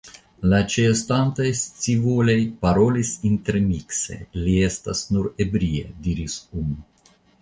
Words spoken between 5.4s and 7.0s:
ebria, diris unu.